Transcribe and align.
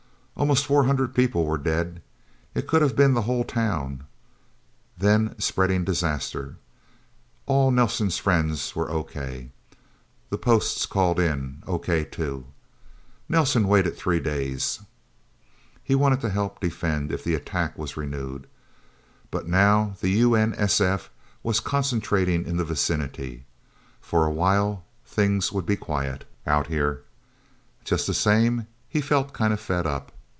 Almost 0.37 0.65
four 0.65 0.85
hundred 0.85 1.13
people 1.13 1.45
were 1.45 1.57
dead. 1.59 2.01
It 2.55 2.65
could 2.67 2.81
have 2.81 2.95
been 2.95 3.13
the 3.13 3.21
whole 3.23 3.43
Town. 3.43 4.05
Then 4.97 5.39
spreading 5.39 5.83
disaster. 5.83 6.55
All 7.45 7.69
Nelsen's 7.69 8.17
friends 8.17 8.75
were 8.75 8.89
okay. 8.89 9.51
The 10.31 10.39
Posts 10.39 10.87
called 10.87 11.19
in 11.19 11.61
okay, 11.67 12.03
too. 12.03 12.47
Nelsen 13.29 13.67
waited 13.67 13.95
three 13.95 14.19
days. 14.19 14.79
He 15.83 15.93
wanted 15.93 16.21
to 16.21 16.29
help 16.31 16.59
defend, 16.59 17.11
if 17.11 17.23
the 17.23 17.35
attack 17.35 17.77
was 17.77 17.95
renewed. 17.95 18.47
But 19.29 19.47
now 19.47 19.95
the 20.01 20.09
U.N.S.F. 20.09 21.11
was 21.43 21.59
concentrating 21.59 22.47
in 22.47 22.57
the 22.57 22.65
vicinity. 22.65 23.45
For 23.99 24.25
a 24.25 24.31
while, 24.31 24.85
things 25.05 25.51
would 25.51 25.67
be 25.67 25.75
quiet, 25.75 26.25
Out 26.47 26.65
Here. 26.65 27.03
Just 27.83 28.07
the 28.07 28.15
same, 28.15 28.65
he 28.89 29.01
felt 29.01 29.33
kind 29.33 29.53
of 29.53 29.59
fed 29.59 29.85
up. 29.85 30.11